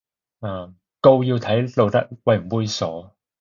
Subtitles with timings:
[0.99, 3.11] 告要睇露得猥唔猥褻